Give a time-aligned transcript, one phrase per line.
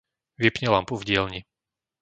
[0.43, 1.41] Vypni lampu v dielni.